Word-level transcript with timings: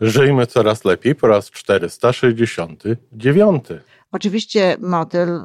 Żyjmy 0.00 0.46
coraz 0.46 0.84
lepiej 0.84 1.14
po 1.14 1.26
raz 1.26 1.50
469. 1.50 3.64
Oczywiście 4.12 4.76
motyl, 4.80 5.28
e, 5.28 5.42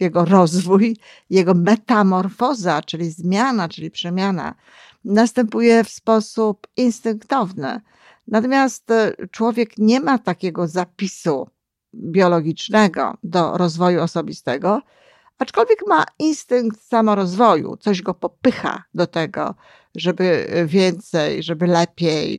jego 0.00 0.24
rozwój, 0.24 0.96
jego 1.30 1.54
metamorfoza, 1.54 2.82
czyli 2.82 3.10
zmiana, 3.10 3.68
czyli 3.68 3.90
przemiana, 3.90 4.54
następuje 5.04 5.84
w 5.84 5.88
sposób 5.88 6.66
instynktowny. 6.76 7.80
Natomiast 8.28 8.90
e, 8.90 9.12
człowiek 9.30 9.78
nie 9.78 10.00
ma 10.00 10.18
takiego 10.18 10.68
zapisu 10.68 11.48
biologicznego 11.94 13.16
do 13.22 13.58
rozwoju 13.58 14.02
osobistego, 14.02 14.80
aczkolwiek 15.38 15.78
ma 15.86 16.04
instynkt 16.18 16.82
samorozwoju, 16.82 17.76
coś 17.76 18.02
go 18.02 18.14
popycha 18.14 18.84
do 18.94 19.06
tego, 19.06 19.54
żeby 19.94 20.46
więcej, 20.66 21.42
żeby 21.42 21.66
lepiej. 21.66 22.38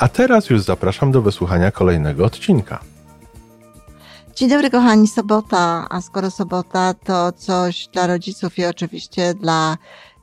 a 0.00 0.08
teraz 0.08 0.50
już 0.50 0.60
zapraszam 0.60 1.12
do 1.12 1.22
wysłuchania 1.22 1.70
kolejnego 1.70 2.24
odcinka. 2.24 2.80
Dzień 4.34 4.48
dobry, 4.48 4.70
kochani, 4.70 5.08
sobota. 5.08 5.86
A 5.90 6.00
skoro 6.00 6.30
sobota, 6.30 6.94
to 6.94 7.32
coś 7.32 7.88
dla 7.92 8.06
rodziców 8.06 8.58
i 8.58 8.64
oczywiście 8.64 9.34
dla 9.34 9.76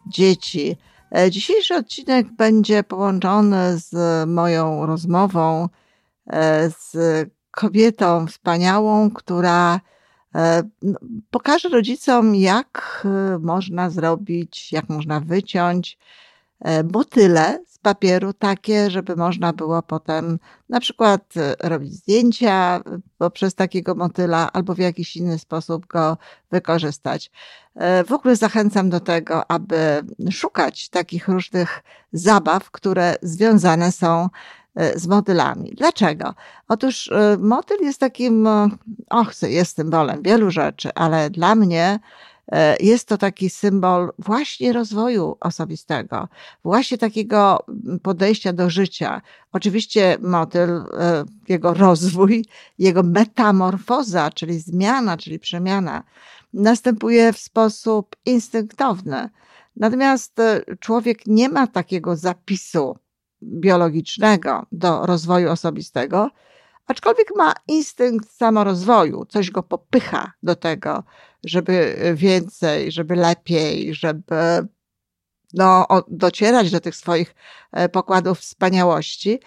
dzieci. 0.08 0.78
E, 1.16 1.32
dzisiejszy 1.32 1.76
odcinek 1.76 2.28
będzie 2.32 2.84
połączony 2.84 3.78
z 3.78 3.94
moją 4.30 4.86
rozmową 4.86 5.70
e, 6.28 6.70
z 6.70 6.96
kobietą 7.52 8.28
wspaniałą, 8.28 9.12
która 9.12 9.80
e, 10.36 10.64
pokaże 11.30 11.70
rodzicom, 11.70 12.36
jak 12.36 13.08
można 13.40 13.90
zrobić, 13.90 14.72
jak 14.72 14.90
można 14.90 15.20
wyciąć 15.20 15.98
motyle 16.94 17.60
papieru 17.82 18.34
takie, 18.34 18.92
żeby 18.92 19.16
można 19.16 19.54
było 19.54 19.82
potem 19.82 20.40
na 20.70 20.80
przykład 20.80 21.22
e, 21.38 21.70
robić 21.70 21.94
zdjęcia 21.94 22.82
poprzez 23.18 23.56
takiego 23.56 23.96
motyla 23.96 24.52
albo 24.54 24.76
w 24.76 24.80
jakiś 24.80 25.18
inny 25.18 25.40
sposób 25.40 25.88
go 25.88 26.18
wykorzystać. 26.52 27.32
E, 27.76 28.04
w 28.04 28.12
ogóle 28.12 28.36
zachęcam 28.36 28.90
do 28.90 29.00
tego, 29.00 29.52
aby 29.52 30.04
szukać 30.32 30.90
takich 30.90 31.28
różnych 31.28 31.84
zabaw, 32.14 32.72
które 32.72 33.16
związane 33.22 33.92
są 33.92 34.30
e, 34.76 35.00
z 35.00 35.08
motylami. 35.08 35.74
Dlaczego? 35.78 36.34
Otóż 36.68 37.12
motyl 37.40 37.78
jest 37.82 38.00
takim, 38.00 38.48
och, 39.10 39.42
jest 39.42 39.76
symbolem 39.76 40.22
wielu 40.24 40.52
rzeczy, 40.52 40.90
ale 40.96 41.30
dla 41.30 41.56
mnie 41.56 42.00
E, 42.00 42.00
jest 42.80 43.08
to 43.08 43.18
taki 43.18 43.50
symbol 43.50 44.12
właśnie 44.20 44.74
rozwoju 44.74 45.38
osobistego, 45.40 46.28
właśnie 46.64 46.98
takiego 46.98 47.66
mm, 47.68 48.00
podejścia 48.00 48.54
do 48.54 48.70
życia. 48.70 49.22
Oczywiście 49.52 50.18
motyl, 50.22 50.70
e, 50.70 51.26
jego 51.48 51.74
rozwój, 51.74 52.46
jego 52.80 53.04
metamorfoza, 53.04 54.32
czyli 54.32 54.60
zmiana, 54.60 55.18
czyli 55.18 55.40
przemiana, 55.40 56.04
następuje 56.54 57.34
w 57.34 57.38
sposób 57.38 58.16
instynktowny. 58.26 59.30
Natomiast 59.76 60.40
e, 60.40 60.62
człowiek 60.80 61.28
nie 61.28 61.50
ma 61.50 61.68
takiego 61.68 62.16
zapisu 62.16 62.98
biologicznego 63.44 64.66
do 64.72 65.06
rozwoju 65.06 65.52
osobistego, 65.52 66.30
aczkolwiek 66.88 67.28
ma 67.36 67.54
instynkt 67.68 68.32
samorozwoju, 68.32 69.26
coś 69.26 69.52
go 69.52 69.64
popycha 69.64 70.32
do 70.44 70.56
tego, 70.56 71.04
żeby 71.46 71.96
więcej, 72.16 72.92
żeby 72.92 73.16
lepiej, 73.16 73.94
żeby 73.94 74.68
no, 75.54 75.88
docierać 76.08 76.72
do 76.72 76.80
tych 76.80 76.96
swoich 76.96 77.36
e, 77.72 77.90
pokładów 77.90 78.40
wspaniałości, 78.40 79.40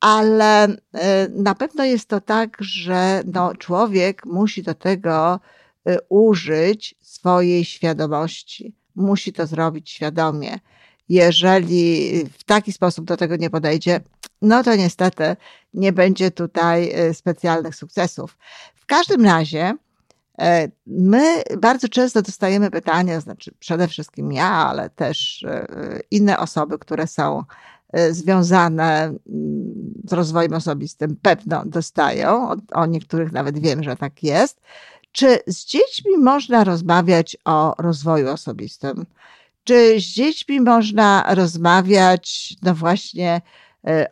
ale 0.00 0.64
e, 0.64 1.28
na 1.28 1.54
pewno 1.54 1.84
jest 1.84 2.08
to 2.08 2.20
tak, 2.20 2.56
że 2.60 3.22
no, 3.26 3.54
człowiek 3.54 4.26
musi 4.26 4.62
do 4.62 4.74
tego 4.74 5.40
e, 5.86 5.96
użyć 6.08 6.94
swojej 7.00 7.64
świadomości. 7.64 8.74
Musi 8.94 9.32
to 9.32 9.46
zrobić 9.46 9.90
świadomie. 9.90 10.58
Jeżeli 11.08 12.10
w 12.38 12.44
taki 12.44 12.72
sposób 12.72 13.04
do 13.04 13.16
tego 13.16 13.36
nie 13.36 13.50
podejdzie, 13.50 14.00
no 14.42 14.62
to 14.62 14.76
niestety 14.76 15.36
nie 15.74 15.92
będzie 15.92 16.30
tutaj 16.30 16.92
specjalnych 17.12 17.74
sukcesów. 17.74 18.38
W 18.74 18.86
każdym 18.86 19.24
razie, 19.24 19.74
E, 20.38 20.68
my 20.86 21.42
bardzo 21.58 21.88
często 21.88 22.22
dostajemy 22.22 22.70
pytania, 22.70 23.20
znaczy 23.20 23.54
przede 23.58 23.88
wszystkim 23.88 24.32
ja, 24.32 24.48
ale 24.48 24.90
też 24.90 25.44
e, 25.44 25.66
inne 26.10 26.38
osoby, 26.38 26.78
które 26.78 27.06
są 27.06 27.42
e, 27.92 28.12
związane 28.12 29.02
mm, 29.04 29.18
z 30.04 30.12
rozwojem 30.12 30.52
osobistym, 30.52 31.16
pewno 31.22 31.62
dostają. 31.66 32.50
O, 32.50 32.56
o 32.72 32.86
niektórych 32.86 33.32
nawet 33.32 33.58
wiem, 33.58 33.82
że 33.82 33.96
tak 33.96 34.22
jest. 34.22 34.60
Czy 35.12 35.38
z 35.46 35.64
dziećmi 35.64 36.18
można 36.18 36.64
rozmawiać 36.64 37.36
o 37.44 37.74
rozwoju 37.78 38.28
osobistym? 38.28 39.06
Czy 39.64 40.00
z 40.00 40.02
dziećmi 40.02 40.60
można 40.60 41.34
rozmawiać, 41.34 42.56
no 42.62 42.74
właśnie, 42.74 43.40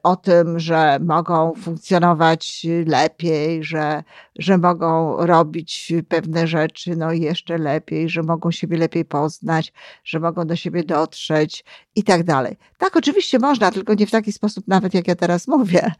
o 0.02 0.16
tym, 0.16 0.58
że 0.58 0.98
mogą 1.00 1.54
funkcjonować 1.54 2.66
lepiej, 2.86 3.64
że, 3.64 4.02
że 4.38 4.58
mogą 4.58 5.16
robić 5.26 5.92
pewne 6.08 6.46
rzeczy 6.46 6.96
no 6.96 7.12
jeszcze 7.12 7.58
lepiej, 7.58 8.08
że 8.08 8.22
mogą 8.22 8.50
siebie 8.50 8.78
lepiej 8.78 9.04
poznać, 9.04 9.72
że 10.04 10.20
mogą 10.20 10.46
do 10.46 10.56
siebie 10.56 10.84
dotrzeć 10.84 11.64
i 11.96 12.02
tak 12.02 12.24
dalej. 12.24 12.56
Tak, 12.78 12.96
oczywiście 12.96 13.38
można, 13.38 13.70
tylko 13.70 13.94
nie 13.94 14.06
w 14.06 14.10
taki 14.10 14.32
sposób, 14.32 14.68
nawet 14.68 14.94
jak 14.94 15.08
ja 15.08 15.14
teraz 15.14 15.48
mówię, 15.48 15.92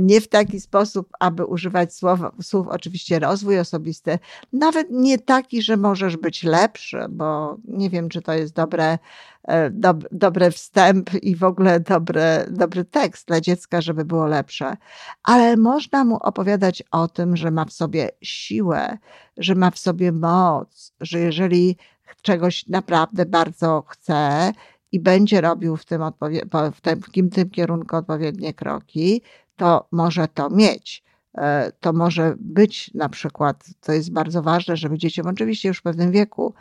nie 0.00 0.20
w 0.20 0.28
taki 0.28 0.60
sposób, 0.60 1.08
aby 1.20 1.44
używać 1.44 1.94
słów, 1.94 2.20
słów 2.42 2.68
oczywiście 2.68 3.18
rozwój 3.18 3.58
osobisty, 3.58 4.18
nawet 4.52 4.90
nie 4.90 5.18
taki, 5.18 5.62
że 5.62 5.76
możesz 5.76 6.16
być 6.16 6.42
lepszy, 6.42 6.98
bo 7.10 7.56
nie 7.64 7.90
wiem, 7.90 8.08
czy 8.08 8.22
to 8.22 8.32
jest 8.32 8.54
dobre 8.54 8.98
E, 9.48 9.70
dob, 9.70 10.04
dobry 10.12 10.50
wstęp 10.50 11.14
i 11.14 11.36
w 11.36 11.44
ogóle 11.44 11.80
dobry, 11.80 12.22
dobry 12.50 12.84
tekst 12.84 13.11
dla 13.24 13.40
dziecka, 13.40 13.80
żeby 13.80 14.04
było 14.04 14.26
lepsze. 14.26 14.76
Ale 15.22 15.56
można 15.56 16.04
mu 16.04 16.16
opowiadać 16.16 16.82
o 16.90 17.08
tym, 17.08 17.36
że 17.36 17.50
ma 17.50 17.64
w 17.64 17.72
sobie 17.72 18.10
siłę, 18.22 18.98
że 19.36 19.54
ma 19.54 19.70
w 19.70 19.78
sobie 19.78 20.12
moc, 20.12 20.92
że 21.00 21.18
jeżeli 21.20 21.76
czegoś 22.22 22.68
naprawdę 22.68 23.26
bardzo 23.26 23.84
chce 23.88 24.52
i 24.92 25.00
będzie 25.00 25.40
robił 25.40 25.76
w 25.76 25.84
tym, 25.84 26.02
w 26.74 26.80
tym, 26.80 27.00
w 27.30 27.34
tym 27.34 27.50
kierunku 27.50 27.96
odpowiednie 27.96 28.54
kroki, 28.54 29.22
to 29.56 29.86
może 29.92 30.28
to 30.28 30.50
mieć 30.50 31.04
e, 31.34 31.72
to 31.80 31.92
może 31.92 32.34
być 32.38 32.94
na 32.94 33.08
przykład, 33.08 33.64
to 33.80 33.92
jest 33.92 34.12
bardzo 34.12 34.42
ważne, 34.42 34.76
żeby 34.76 34.98
dzieciom 34.98 35.26
oczywiście 35.26 35.68
już 35.68 35.78
w 35.78 35.82
pewnym 35.82 36.10
wieku 36.12 36.54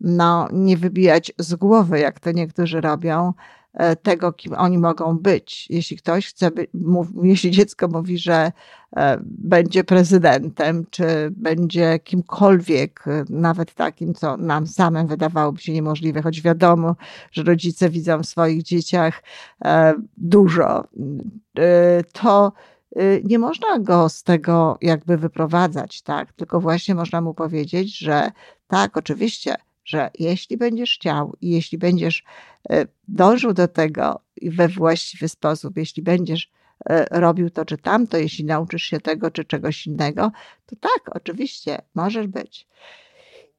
no, 0.00 0.48
nie 0.52 0.76
wybijać 0.76 1.32
z 1.38 1.54
głowy, 1.54 1.98
jak 1.98 2.20
to 2.20 2.32
niektórzy 2.32 2.80
robią, 2.80 3.32
tego, 4.02 4.32
kim 4.32 4.54
oni 4.54 4.78
mogą 4.78 5.18
być. 5.18 5.66
Jeśli 5.70 5.96
ktoś 5.96 6.26
chce 6.26 6.50
być, 6.50 6.70
jeśli 7.22 7.50
dziecko 7.50 7.88
mówi, 7.88 8.18
że 8.18 8.52
e, 8.96 9.18
będzie 9.22 9.84
prezydentem, 9.84 10.84
czy 10.90 11.04
będzie 11.30 11.98
kimkolwiek, 11.98 13.04
e, 13.06 13.24
nawet 13.28 13.74
takim, 13.74 14.14
co 14.14 14.36
nam 14.36 14.66
samym 14.66 15.06
wydawałoby 15.06 15.60
się 15.60 15.72
niemożliwe, 15.72 16.22
choć 16.22 16.42
wiadomo, 16.42 16.96
że 17.32 17.42
rodzice 17.42 17.90
widzą 17.90 18.22
w 18.22 18.26
swoich 18.26 18.62
dzieciach 18.62 19.22
dużo, 20.16 20.84
to 22.12 22.52
nie 23.24 23.38
można 23.38 23.78
go 23.78 24.08
z 24.08 24.22
tego 24.22 24.78
jakby 24.80 25.16
wyprowadzać, 25.16 26.02
tak? 26.02 26.32
Tylko 26.32 26.60
właśnie 26.60 26.94
można 26.94 27.20
mu 27.20 27.34
powiedzieć, 27.34 27.98
że 27.98 28.30
tak, 28.68 28.96
oczywiście, 28.96 29.56
że 29.90 30.10
jeśli 30.18 30.56
będziesz 30.56 30.94
chciał 30.94 31.36
i 31.40 31.50
jeśli 31.50 31.78
będziesz 31.78 32.24
e, 32.70 32.86
dążył 33.08 33.52
do 33.52 33.68
tego 33.68 34.20
we 34.42 34.68
właściwy 34.68 35.28
sposób, 35.28 35.76
jeśli 35.76 36.02
będziesz 36.02 36.50
e, 36.90 37.20
robił 37.20 37.50
to 37.50 37.64
czy 37.64 37.78
tamto, 37.78 38.16
jeśli 38.16 38.44
nauczysz 38.44 38.82
się 38.82 39.00
tego 39.00 39.30
czy 39.30 39.44
czegoś 39.44 39.86
innego, 39.86 40.32
to 40.66 40.76
tak, 40.76 41.16
oczywiście, 41.16 41.78
możesz 41.94 42.26
być. 42.26 42.66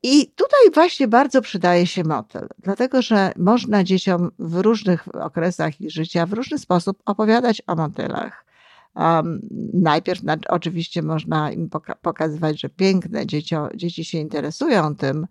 I 0.03 0.27
tutaj 0.27 0.71
właśnie 0.73 1.07
bardzo 1.07 1.41
przydaje 1.41 1.87
się 1.87 2.03
motyl, 2.03 2.47
dlatego 2.59 3.01
że 3.01 3.31
można 3.37 3.83
dzieciom 3.83 4.31
w 4.39 4.55
różnych 4.55 5.15
okresach 5.15 5.81
ich 5.81 5.91
życia 5.91 6.25
w 6.25 6.33
różny 6.33 6.57
sposób 6.57 7.01
opowiadać 7.05 7.61
o 7.67 7.75
motylach. 7.75 8.50
Um, 8.95 9.39
najpierw 9.73 10.23
na, 10.23 10.37
oczywiście 10.49 11.01
można 11.01 11.51
im 11.51 11.69
poka 11.69 11.95
pokazywać, 11.95 12.61
że 12.61 12.69
piękne, 12.69 13.25
Dziecio, 13.25 13.69
dzieci 13.75 14.05
się 14.05 14.17
interesują 14.17 14.95
tym, 14.95 15.27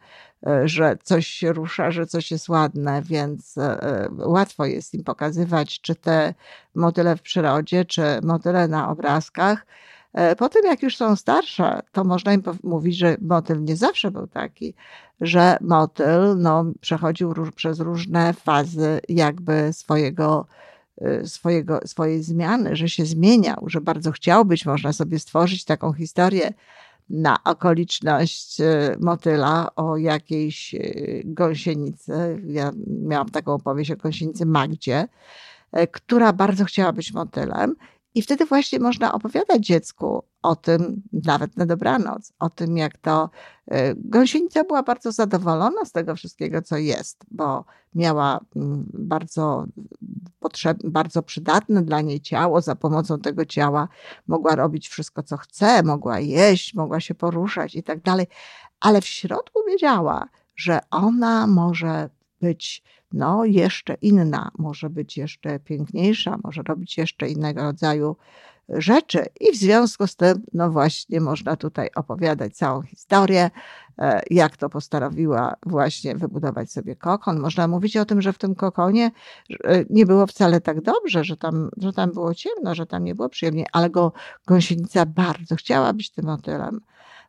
e, 0.47 0.69
że 0.69 0.97
coś 1.03 1.27
się 1.27 1.53
rusza, 1.53 1.91
że 1.91 2.07
coś 2.07 2.31
jest 2.31 2.49
ładne, 2.49 3.03
więc 3.03 3.59
e, 3.59 4.09
łatwo 4.13 4.67
jest 4.67 4.95
im 4.95 5.05
pokazywać, 5.05 5.81
czy 5.81 5.95
te 5.95 6.35
motyle 6.75 7.17
w 7.17 7.23
przyrodzie, 7.23 7.85
czy 7.85 8.03
motyle 8.23 8.69
na 8.69 8.89
obrazkach. 8.89 9.67
E, 10.13 10.37
potem, 10.37 10.63
jak 10.65 10.83
już 10.83 10.97
są 10.97 11.17
starsze, 11.17 11.81
to 11.93 12.05
można 12.05 12.33
im 12.33 12.43
mówić, 12.63 12.97
że 12.97 13.17
motyl 13.21 13.65
nie 13.65 13.77
zawsze 13.77 14.11
był 14.11 14.27
taki, 14.27 14.75
że 15.21 15.57
motyl 15.61 16.37
no, 16.39 16.65
przechodził 16.81 17.35
przez 17.57 17.81
różne 17.81 18.33
fazy 18.33 19.01
jakby 19.09 19.73
swojego 19.73 20.47
swojego, 21.25 21.81
swojej 21.87 22.23
zmiany, 22.23 22.77
że 22.77 22.89
się 22.89 23.07
zmieniał, 23.07 23.65
że 23.67 23.81
bardzo 23.81 24.13
chciał 24.13 24.45
być, 24.45 24.67
można 24.67 24.93
sobie 24.93 25.19
stworzyć 25.19 25.65
taką 25.65 25.93
historię 25.93 26.53
na 27.11 27.37
okoliczność 27.45 28.61
y, 28.61 28.65
motyla 29.01 29.75
o 29.77 29.97
jakiejś 29.97 30.75
y, 30.75 31.23
gąsienicy. 31.25 32.43
Ja 32.47 32.73
miałam 32.87 33.29
taką 33.29 33.53
opowieść 33.53 33.91
o 33.91 33.97
gąsienicy 33.97 34.47
Magdzie, 34.47 35.09
która 35.93 36.33
bardzo 36.33 36.65
chciała 36.65 36.93
być 36.93 37.13
motylem 37.13 37.75
i 38.15 38.23
wtedy 38.23 38.47
właśnie 38.47 38.79
można 38.79 39.13
opowiadać 39.13 39.67
dziecku 39.67 40.23
o 40.43 40.57
tym, 40.57 41.03
nawet 41.25 41.57
na 41.57 41.67
dobranoc, 41.67 42.33
o 42.39 42.51
tym, 42.51 42.77
jak 42.77 42.99
to 42.99 43.31
e, 43.71 43.95
gąsienica 43.95 44.65
była 44.65 44.83
bardzo 44.83 45.13
zadowolona 45.13 45.85
z 45.85 45.93
tego 45.93 46.17
wszystkiego, 46.17 46.63
co 46.63 46.77
jest, 46.77 47.25
bo 47.31 47.65
miała 47.95 48.41
mm, 48.57 48.87
bardzo, 48.95 49.65
potrzeb, 50.41 50.79
bardzo 50.85 51.23
przydatne 51.23 51.83
dla 51.83 52.01
niej 52.01 52.21
ciało. 52.21 52.61
Za 52.61 52.77
pomocą 52.77 53.19
tego 53.19 53.45
ciała 53.45 53.89
mogła 54.27 54.57
robić 54.57 54.89
wszystko, 54.89 55.23
co 55.23 55.37
chce, 55.37 55.83
mogła 55.83 56.21
jeść, 56.21 56.75
mogła 56.75 57.01
się 57.01 57.15
poruszać 57.15 57.75
i 57.75 57.83
tak 57.83 58.03
dalej. 58.03 58.27
Ale 58.81 59.01
w 59.01 59.07
środku 59.07 59.61
wiedziała, 59.69 60.29
że 60.57 60.81
ona 60.91 61.47
może 61.47 62.11
być 62.41 62.83
no, 63.13 63.45
jeszcze 63.45 63.95
inna, 63.95 64.51
może 64.59 64.91
być 64.91 65.17
jeszcze 65.17 65.59
piękniejsza, 65.59 66.39
może 66.45 66.63
robić 66.63 66.99
jeszcze 66.99 67.29
innego 67.29 67.63
rodzaju 67.63 68.17
rzeczy. 68.71 69.25
I 69.41 69.53
w 69.53 69.57
związku 69.57 70.07
z 70.07 70.17
tym, 70.17 70.43
no 70.53 70.71
właśnie, 70.71 71.21
można 71.21 71.57
tutaj 71.57 71.91
opowiadać 71.95 72.57
całą 72.57 72.83
historię, 72.83 73.51
e, 73.99 74.21
jak 74.31 74.57
to 74.57 74.69
postanowiła 74.69 75.55
właśnie 75.67 76.17
wybudować 76.17 76.73
sobie 76.73 76.97
kokon. 76.97 77.41
Można 77.41 77.69
mówić 77.69 77.97
o 77.97 78.05
tym, 78.05 78.23
że 78.23 78.33
w 78.33 78.39
tym 78.39 78.55
kokonie 78.55 79.11
e, 79.65 79.85
nie 79.91 80.07
było 80.07 80.27
wcale 80.27 80.61
tak 80.61 80.81
dobrze, 80.81 81.25
że 81.25 81.37
tam, 81.37 81.71
że 81.77 81.93
tam 81.93 82.13
było 82.13 82.35
ciemno, 82.35 82.75
że 82.75 82.87
tam 82.87 83.05
nie 83.05 83.15
było 83.15 83.29
przyjemnie, 83.29 83.67
ale 83.73 83.91
go 83.91 84.13
gąsienica 84.47 85.07
bardzo 85.07 85.57
chciała 85.57 85.93
być 85.93 86.11
tym 86.11 86.25
motylem. 86.25 86.81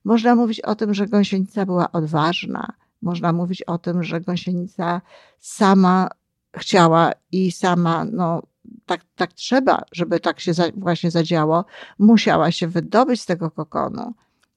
Można 0.04 0.36
mówić 0.36 0.62
o 0.62 0.76
tym, 0.76 0.94
że 0.94 1.08
gąsienica 1.08 1.66
była 1.66 1.92
odważna, 1.92 2.68
można 3.02 3.34
mówić 3.34 3.62
o 3.62 3.78
tym, 3.78 4.04
że 4.04 4.22
gąsienica 4.22 5.02
sama 5.40 6.10
chciała 6.58 7.12
i 7.32 7.52
sama, 7.52 8.06
no, 8.06 8.42
tak, 8.86 9.02
tak 9.16 9.34
trzeba, 9.34 9.84
żeby 9.92 10.20
tak 10.20 10.40
się 10.40 10.54
za, 10.54 10.64
właśnie 10.76 11.12
zadziało, 11.12 11.66
musiała 12.00 12.52
się 12.52 12.68
wydobyć 12.68 13.22
z 13.22 13.26
tego 13.26 13.52
kokonu. 13.52 14.14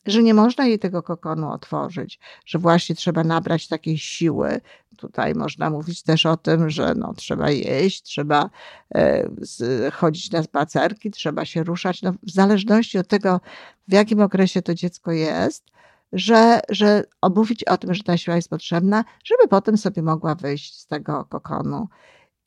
Że 0.07 0.23
nie 0.23 0.35
można 0.35 0.67
jej 0.67 0.79
tego 0.79 1.03
kokonu 1.03 1.51
otworzyć, 1.51 2.21
że 2.47 2.59
właśnie 2.59 2.95
trzeba 2.95 3.25
nabrać 3.25 3.69
takiej 3.69 3.99
siły. 3.99 4.61
Tutaj 4.99 5.35
można 5.35 5.71
mówić 5.71 6.03
też 6.03 6.27
o 6.27 6.37
tym, 6.37 6.71
że 6.71 6.95
no, 6.95 7.15
trzeba 7.15 7.51
jeść, 7.51 8.03
trzeba 8.03 8.51
e, 8.95 9.29
z, 9.39 9.95
chodzić 9.95 10.31
na 10.31 10.43
spacerki, 10.43 11.11
trzeba 11.11 11.45
się 11.45 11.65
ruszać. 11.65 12.03
No, 12.03 12.13
w 12.13 12.31
zależności 12.31 12.99
od 12.99 13.09
tego, 13.09 13.41
w 13.89 13.93
jakim 13.93 14.21
okresie 14.21 14.63
to 14.63 14.75
dziecko 14.75 15.13
jest, 15.13 15.65
że, 16.13 16.61
że 16.69 17.05
omówić 17.21 17.65
o 17.65 17.77
tym, 17.77 17.95
że 17.95 18.03
ta 18.03 18.17
siła 18.17 18.37
jest 18.37 18.51
potrzebna, 18.51 19.05
żeby 19.25 19.49
potem 19.49 19.77
sobie 19.77 20.03
mogła 20.03 20.35
wyjść 20.35 20.81
z 20.81 20.87
tego 20.87 21.25
kokonu 21.25 21.89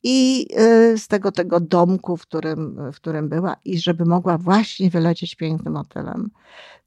i 0.02 0.46
y, 0.92 0.98
z 0.98 1.08
tego, 1.08 1.32
tego 1.32 1.60
domku, 1.60 2.16
w 2.16 2.22
którym, 2.22 2.92
w 2.92 2.96
którym 2.96 3.28
była, 3.28 3.56
i 3.64 3.78
żeby 3.78 4.04
mogła 4.04 4.38
właśnie 4.38 4.90
wylecieć 4.90 5.34
pięknym 5.34 5.74
motylem. 5.74 6.30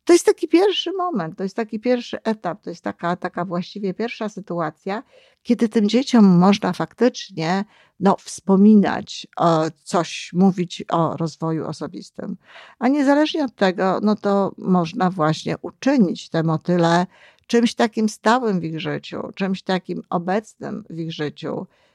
To 0.05 0.13
jest 0.13 0.25
taki 0.25 0.47
pierwszy 0.47 0.91
moment, 0.93 1.37
to 1.37 1.43
jest 1.43 1.55
taki 1.55 1.79
pierwszy 1.79 2.23
etap, 2.23 2.61
to 2.61 2.69
jest 2.69 2.83
taka, 2.83 3.15
taka 3.15 3.45
właściwie 3.45 3.93
pierwsza 3.93 4.29
sytuacja, 4.29 5.03
kiedy 5.43 5.69
tym 5.69 5.89
dzieciom 5.89 6.25
można 6.25 6.73
faktycznie 6.73 7.65
no, 7.99 8.15
wspominać 8.19 9.27
o 9.37 9.61
coś, 9.83 10.31
mówić 10.33 10.83
o 10.89 11.17
rozwoju 11.17 11.65
osobistym. 11.65 12.37
A 12.79 12.87
niezależnie 12.87 13.45
od 13.45 13.55
tego, 13.55 13.99
no 14.03 14.15
to 14.15 14.51
można 14.57 15.09
właśnie 15.09 15.55
uczynić 15.61 16.29
te 16.29 16.43
motyle 16.43 17.05
czymś 17.47 17.75
takim 17.75 18.09
stałym 18.09 18.59
w 18.59 18.63
ich 18.63 18.79
życiu, 18.79 19.21
czymś 19.35 19.63
takim 19.63 20.01
obecnym 20.09 20.83
w 20.89 20.99
ich 20.99 21.13
życiu 21.13 21.67
E, 21.67 21.90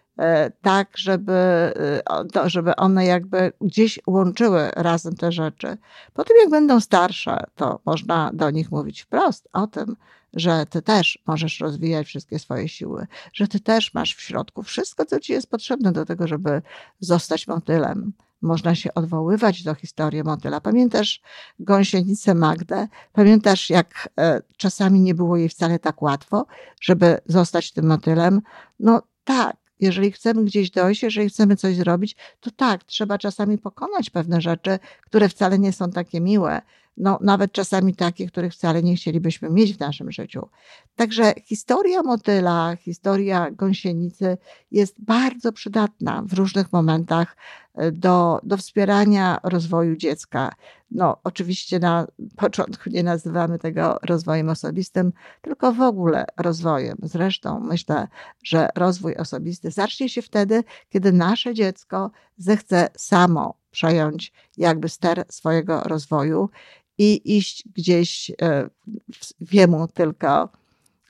tak, 0.63 0.99
żeby, 0.99 1.33
e, 1.33 2.51
żeby 2.51 2.77
one 2.77 3.07
jakby 3.07 3.53
gdzieś 3.61 3.99
łączyły 4.07 4.71
razem 4.77 5.17
te 5.17 5.33
rzeczy. 5.33 5.77
Potem, 6.15 6.37
jak 6.41 6.51
będą 6.51 6.81
starsze, 6.81 7.45
to 7.55 7.81
można 7.85 8.31
do 8.35 8.51
nich 8.51 8.71
mówić 8.71 9.03
wprost 9.03 9.49
o 9.53 9.67
tym, 9.67 9.97
że 10.33 10.67
ty 10.67 10.83
też 10.83 11.19
możesz 11.27 11.61
rozwijać 11.61 12.07
wszystkie 12.07 12.39
swoje 12.39 12.69
siły, 12.69 13.07
że 13.33 13.49
ty 13.49 13.61
też 13.61 13.95
masz 13.95 14.15
w 14.15 14.21
środku 14.21 14.63
wszystko, 14.63 15.05
co 15.05 15.21
ci 15.21 15.33
jest 15.33 15.51
potrzebne 15.51 15.93
do 15.93 16.05
tego, 16.05 16.27
żeby 16.27 16.63
zostać 17.01 17.49
motylem. 17.49 18.13
Można 18.43 18.75
się 18.75 18.95
odwoływać 18.95 19.63
do 19.63 19.75
historii 19.75 20.23
motyla. 20.23 20.61
Pamiętasz 20.61 21.21
gąsienicę 21.59 22.35
Magdę? 22.35 22.89
Pamiętasz, 23.13 23.71
jak 23.71 24.09
e, 24.19 24.43
czasami 24.57 25.01
nie 25.01 25.15
było 25.15 25.37
jej 25.37 25.49
wcale 25.49 25.79
tak 25.79 26.03
łatwo, 26.03 26.47
żeby 26.81 27.19
zostać 27.27 27.73
tym 27.73 27.87
motylem? 27.87 28.43
No 28.81 29.03
tak, 29.25 29.57
jeżeli 29.81 30.13
chcemy 30.13 30.45
gdzieś 30.45 30.71
dojść, 30.71 31.03
jeżeli 31.03 31.29
chcemy 31.29 31.57
coś 31.57 31.77
zrobić, 31.77 32.17
to 32.41 32.51
tak, 32.51 32.85
trzeba 32.85 33.19
czasami 33.19 33.59
pokonać 33.59 34.11
pewne 34.11 34.41
rzeczy, 34.41 34.79
które 35.01 35.29
wcale 35.29 35.59
nie 35.59 35.73
są 35.73 35.91
takie 35.91 36.21
miłe. 36.21 36.63
No, 36.97 37.19
nawet 37.21 37.53
czasami 37.53 37.95
takie, 37.95 38.27
których 38.27 38.53
wcale 38.53 38.83
nie 38.83 38.97
chcielibyśmy 38.97 39.51
mieć 39.51 39.77
w 39.77 39.81
naszym 39.81 40.13
życiu. 40.13 40.49
Także 40.97 41.35
historia 41.45 42.03
motyla, 42.03 42.77
historia 42.77 43.51
gąsienicy 43.51 44.39
jest 44.71 45.05
bardzo 45.05 45.53
przydatna 45.53 46.23
w 46.27 46.33
różnych 46.33 46.73
momentach 46.73 47.37
do, 47.93 48.41
do 48.43 48.57
wspierania 48.57 49.39
rozwoju 49.43 49.97
dziecka. 49.97 50.53
No, 50.91 51.17
oczywiście 51.25 51.79
na 51.79 52.07
początku 52.37 52.91
nie 52.91 53.03
nazywamy 53.03 53.59
tego 53.59 53.99
rozwojem 54.03 54.49
osobistym, 54.49 55.13
tylko 55.43 55.73
w 55.73 55.81
ogóle 55.81 56.27
rozwojem. 56.37 56.97
Zresztą 57.03 57.61
myślę, 57.61 58.09
że 58.45 58.69
rozwój 58.77 59.17
osobisty 59.17 59.71
zacznie 59.71 60.09
się 60.09 60.23
wtedy, 60.23 60.65
kiedy 60.89 61.13
nasze 61.13 61.55
dziecko 61.55 62.11
zechce 62.37 62.89
samo 62.97 63.55
przejąć 63.71 64.33
jakby 64.57 64.89
ster 64.89 65.25
swojego 65.29 65.81
rozwoju 65.81 66.51
i 66.99 67.37
iść 67.37 67.69
gdzieś 67.75 68.31
e, 68.43 68.71
w 69.41 69.55
jemu 69.55 69.89
tylko 69.89 70.49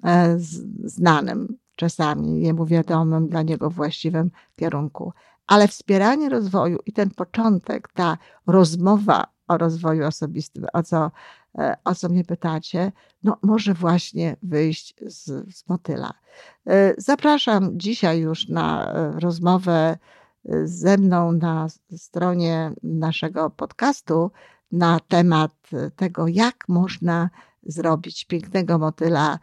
e, 0.04 0.36
znanym, 0.84 1.56
czasami 1.76 2.42
jemu 2.42 2.66
wiadomym, 2.66 3.28
dla 3.28 3.42
niego 3.42 3.70
właściwym 3.70 4.30
kierunku 4.56 5.12
ale 5.46 5.68
wspieranie 5.68 6.28
rozwoju 6.28 6.78
i 6.86 6.92
ten 6.92 7.10
początek, 7.10 7.88
ta 7.94 8.18
rozmowa 8.46 9.26
o 9.48 9.58
rozwoju 9.58 10.06
osobistym, 10.06 10.66
o 10.72 10.82
co, 10.82 11.10
e, 11.58 11.76
o 11.84 11.94
co 11.94 12.08
mnie 12.08 12.24
pytacie, 12.24 12.92
no 13.22 13.36
może 13.42 13.74
właśnie 13.74 14.36
wyjść 14.42 14.94
z, 15.00 15.24
z 15.56 15.68
motyla. 15.68 16.12
Zapraszam 16.98 17.78
dzisiaj 17.78 18.20
już 18.20 18.48
na 18.48 18.92
rozmowę 19.20 19.98
ze 20.64 20.98
mną 20.98 21.32
na 21.32 21.66
stronie 21.96 22.72
naszego 22.82 23.50
podcastu 23.50 24.30
na 24.73 25.00
temat 25.00 25.70
tego, 25.96 26.28
jak 26.28 26.68
można 26.68 27.30
zrobić 27.62 28.25
pięknego 28.25 28.78
motyla 28.78 29.38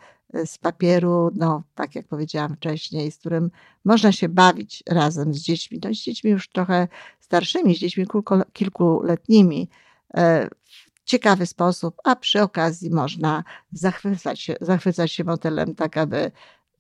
z 0.46 0.58
papieru, 0.58 1.32
no 1.36 1.64
tak 1.76 1.96
jak 1.96 2.08
powiedziałam 2.08 2.56
wcześniej, 2.56 3.12
z 3.12 3.18
którym 3.18 3.52
można 3.86 4.12
się 4.12 4.30
bawić 4.30 4.84
razem 4.90 5.34
z 5.34 5.38
dziećmi, 5.38 5.80
no 5.84 5.94
z 5.94 5.98
dziećmi 5.98 6.32
już 6.32 6.50
trochę 6.50 6.88
starszymi, 7.20 7.76
z 7.76 7.80
dziećmi 7.80 8.06
kilkuletnimi 8.54 9.70
e, 10.14 10.50
w 10.64 11.04
ciekawy 11.06 11.46
sposób, 11.46 11.96
a 12.04 12.16
przy 12.16 12.42
okazji 12.42 12.90
można 12.90 13.44
zachwycać 13.72 14.42
się, 14.42 14.56
zachwycać 14.62 15.12
się 15.12 15.24
motylem 15.24 15.76
tak, 15.76 15.98
aby, 15.98 16.32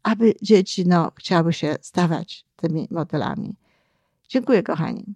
aby 0.04 0.34
dzieci 0.42 0.88
no, 0.88 1.12
chciały 1.16 1.54
się 1.54 1.76
stawać 1.82 2.46
tymi 2.56 2.88
motylami. 2.92 3.56
Dziękuję 4.30 4.64
kochani. 4.64 5.16